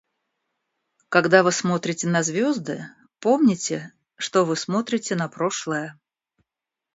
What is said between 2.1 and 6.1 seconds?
звезды, помните, что вы смотрите на прошлое.